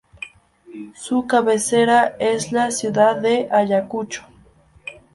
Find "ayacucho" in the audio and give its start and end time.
3.51-4.23